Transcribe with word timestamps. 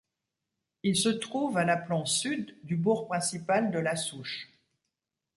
Il 0.81 0.95
se 0.95 1.09
trouve 1.09 1.57
à 1.57 1.63
l'aplomb 1.63 2.07
sud 2.07 2.55
du 2.63 2.75
bourg 2.75 3.05
principal 3.05 3.69
de 3.69 3.77
La 3.77 3.95
Souche. 3.95 4.49